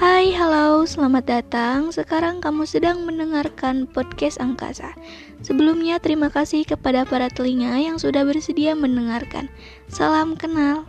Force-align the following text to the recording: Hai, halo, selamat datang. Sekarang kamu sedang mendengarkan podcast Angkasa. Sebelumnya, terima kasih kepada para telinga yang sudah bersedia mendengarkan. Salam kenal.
Hai, 0.00 0.32
halo, 0.32 0.88
selamat 0.88 1.28
datang. 1.28 1.92
Sekarang 1.92 2.40
kamu 2.40 2.64
sedang 2.64 3.04
mendengarkan 3.04 3.84
podcast 3.84 4.40
Angkasa. 4.40 4.96
Sebelumnya, 5.44 6.00
terima 6.00 6.32
kasih 6.32 6.64
kepada 6.64 7.04
para 7.04 7.28
telinga 7.28 7.76
yang 7.76 8.00
sudah 8.00 8.24
bersedia 8.24 8.72
mendengarkan. 8.72 9.52
Salam 9.92 10.40
kenal. 10.40 10.88